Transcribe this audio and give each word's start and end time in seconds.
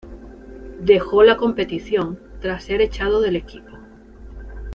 Dejó 0.79 1.21
la 1.21 1.37
competición 1.37 2.19
tras 2.39 2.63
ser 2.63 2.81
echado 2.81 3.21
del 3.21 3.35
equipo. 3.35 3.77